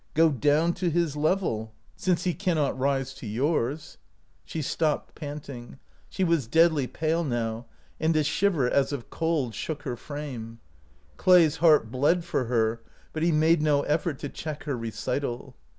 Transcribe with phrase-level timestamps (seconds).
[0.15, 3.97] Go down to his level, since he cannot rise to 103 OUT OF BOHEMIA yours.'"
[4.43, 5.77] She stopped, panting.
[6.09, 7.67] She was deadly pale now,
[7.99, 10.59] and a shiver as of cold shook her frame.
[11.17, 12.81] Clay's heart bled for her,
[13.13, 15.55] but he made no effort to check her recital.